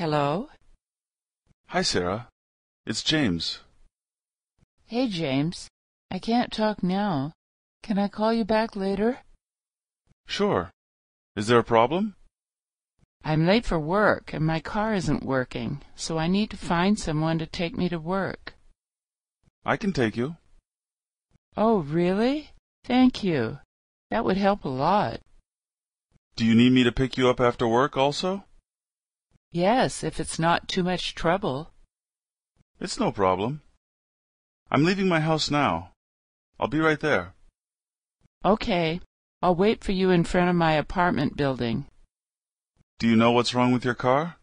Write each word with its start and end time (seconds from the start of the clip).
Hello? 0.00 0.48
Hi, 1.66 1.82
Sarah. 1.82 2.28
It's 2.86 3.02
James. 3.02 3.60
Hey, 4.86 5.08
James. 5.08 5.68
I 6.10 6.18
can't 6.18 6.50
talk 6.50 6.82
now. 6.82 7.32
Can 7.82 7.98
I 7.98 8.08
call 8.08 8.32
you 8.32 8.46
back 8.46 8.74
later? 8.74 9.18
Sure. 10.26 10.70
Is 11.36 11.48
there 11.48 11.58
a 11.58 11.72
problem? 11.76 12.14
I'm 13.22 13.44
late 13.44 13.66
for 13.66 13.78
work 13.78 14.32
and 14.32 14.46
my 14.46 14.58
car 14.58 14.94
isn't 14.94 15.22
working, 15.22 15.82
so 15.94 16.16
I 16.16 16.28
need 16.28 16.48
to 16.52 16.56
find 16.56 16.98
someone 16.98 17.38
to 17.38 17.44
take 17.44 17.76
me 17.76 17.90
to 17.90 17.98
work. 17.98 18.54
I 19.66 19.76
can 19.76 19.92
take 19.92 20.16
you. 20.16 20.36
Oh, 21.58 21.80
really? 21.80 22.52
Thank 22.84 23.22
you. 23.22 23.58
That 24.10 24.24
would 24.24 24.38
help 24.38 24.64
a 24.64 24.70
lot. 24.70 25.20
Do 26.36 26.46
you 26.46 26.54
need 26.54 26.72
me 26.72 26.84
to 26.84 26.90
pick 26.90 27.18
you 27.18 27.28
up 27.28 27.38
after 27.38 27.68
work 27.68 27.98
also? 27.98 28.44
Yes, 29.52 30.04
if 30.04 30.20
it's 30.20 30.38
not 30.38 30.68
too 30.68 30.84
much 30.84 31.14
trouble. 31.14 31.72
It's 32.78 33.00
no 33.00 33.10
problem. 33.10 33.62
I'm 34.70 34.84
leaving 34.84 35.08
my 35.08 35.20
house 35.20 35.50
now. 35.50 35.92
I'll 36.58 36.68
be 36.68 36.78
right 36.78 37.00
there. 37.00 37.34
Okay. 38.44 39.00
I'll 39.42 39.56
wait 39.56 39.82
for 39.82 39.92
you 39.92 40.10
in 40.10 40.24
front 40.24 40.50
of 40.50 40.56
my 40.56 40.72
apartment 40.74 41.36
building. 41.36 41.86
Do 42.98 43.08
you 43.08 43.16
know 43.16 43.32
what's 43.32 43.54
wrong 43.54 43.72
with 43.72 43.84
your 43.84 43.94
car? 43.94 44.36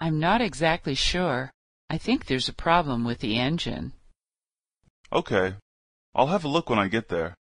I'm 0.00 0.20
not 0.20 0.42
exactly 0.42 0.94
sure. 0.94 1.50
I 1.88 1.96
think 1.96 2.26
there's 2.26 2.48
a 2.48 2.52
problem 2.52 3.04
with 3.04 3.20
the 3.20 3.38
engine. 3.38 3.92
Okay. 5.12 5.54
I'll 6.14 6.26
have 6.26 6.44
a 6.44 6.48
look 6.48 6.68
when 6.68 6.78
I 6.78 6.88
get 6.88 7.08
there. 7.08 7.34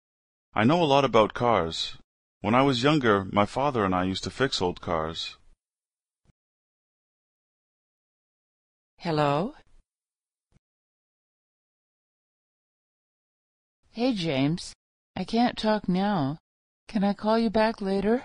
I 0.52 0.64
know 0.64 0.82
a 0.82 0.84
lot 0.84 1.04
about 1.04 1.32
cars. 1.32 1.96
When 2.40 2.54
I 2.54 2.62
was 2.62 2.82
younger, 2.82 3.24
my 3.32 3.46
father 3.46 3.84
and 3.84 3.94
I 3.94 4.04
used 4.04 4.24
to 4.24 4.30
fix 4.30 4.60
old 4.60 4.80
cars. 4.80 5.36
Hello? 9.02 9.54
Hey, 13.92 14.12
James. 14.12 14.74
I 15.16 15.24
can't 15.24 15.56
talk 15.56 15.88
now. 15.88 16.36
Can 16.86 17.02
I 17.02 17.14
call 17.14 17.38
you 17.38 17.48
back 17.48 17.80
later? 17.80 18.24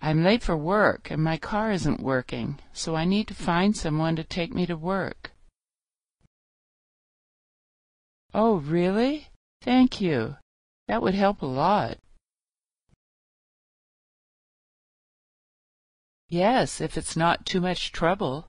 I'm 0.00 0.24
late 0.24 0.42
for 0.42 0.56
work 0.56 1.10
and 1.10 1.22
my 1.22 1.36
car 1.36 1.72
isn't 1.72 2.00
working, 2.00 2.58
so 2.72 2.96
I 2.96 3.04
need 3.04 3.28
to 3.28 3.34
find 3.34 3.76
someone 3.76 4.16
to 4.16 4.24
take 4.24 4.54
me 4.54 4.64
to 4.64 4.74
work. 4.74 5.32
Oh, 8.32 8.56
really? 8.56 9.28
Thank 9.60 10.00
you. 10.00 10.36
That 10.88 11.02
would 11.02 11.14
help 11.14 11.42
a 11.42 11.46
lot. 11.46 11.98
Yes, 16.32 16.80
if 16.80 16.96
it's 16.96 17.14
not 17.14 17.44
too 17.44 17.60
much 17.60 17.92
trouble. 17.92 18.48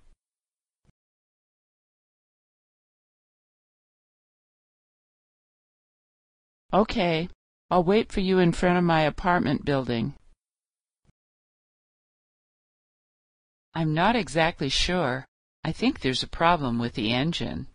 Okay, 6.72 7.28
I'll 7.70 7.84
wait 7.84 8.09
for 8.09 8.22
you 8.22 8.40
in 8.40 8.53
front 8.53 8.78
of 8.78 8.86
my 8.86 9.02
apartment 9.02 9.66
building. 9.66 10.14
I'm 13.73 13.94
not 13.94 14.16
exactly 14.16 14.70
sure. 14.70 15.25
I 15.66 15.73
think 15.73 16.00
there's 16.00 16.23
a 16.23 16.28
problem 16.28 16.80
with 16.80 16.94
the 16.94 17.12
engine. 17.12 17.68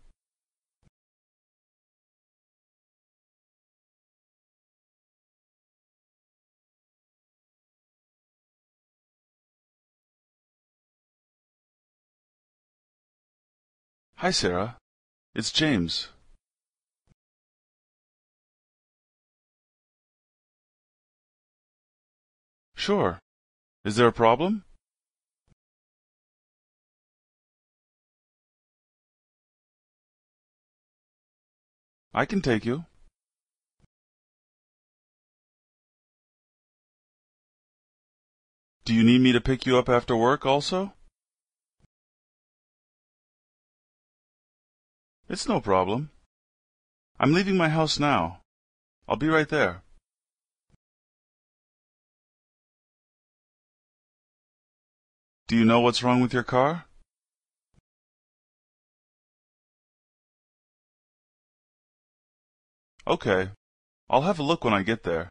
Hi, 14.21 14.33
Sarah. 14.33 14.77
It's 15.33 15.53
James. 15.53 16.09
Sure. 22.75 23.21
Is 23.85 23.95
there 23.95 24.09
a 24.09 24.13
problem? 24.13 24.65
I 32.13 32.25
can 32.25 32.43
take 32.43 32.65
you. 32.65 32.87
Do 38.85 38.93
you 38.93 39.05
need 39.05 39.21
me 39.21 39.31
to 39.31 39.41
pick 39.41 39.65
you 39.65 39.79
up 39.79 39.89
after 39.89 40.17
work 40.17 40.45
also? 40.45 40.95
It's 45.31 45.47
no 45.47 45.61
problem. 45.61 46.11
I'm 47.21 47.35
leaving 47.35 47.59
my 47.59 47.69
house 47.69 47.99
now. 47.99 48.41
I'll 49.07 49.17
be 49.17 49.29
right 49.29 49.49
there. 49.49 49.83
Do 55.49 55.57
you 55.57 55.67
know 55.67 55.81
what's 55.81 56.03
wrong 56.03 56.23
with 56.23 56.33
your 56.33 56.45
car? 56.45 56.87
Okay. 63.07 63.51
I'll 64.09 64.23
have 64.23 64.39
a 64.39 64.43
look 64.43 64.65
when 64.65 64.73
I 64.73 64.83
get 64.83 65.03
there. 65.03 65.29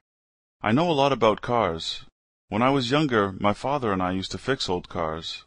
I 0.62 0.72
know 0.74 0.92
a 0.92 1.00
lot 1.02 1.12
about 1.12 1.42
cars. 1.42 2.06
When 2.50 2.62
I 2.62 2.70
was 2.70 2.92
younger, 2.92 3.32
my 3.32 3.54
father 3.54 3.92
and 3.92 4.04
I 4.04 4.12
used 4.12 4.32
to 4.34 4.38
fix 4.38 4.70
old 4.70 4.90
cars. 4.90 5.46